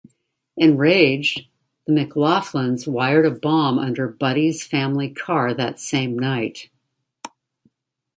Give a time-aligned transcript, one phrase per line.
[0.57, 1.45] Enraged,
[1.85, 6.71] the McLaughlins wired a bomb under Buddy's family car that same night.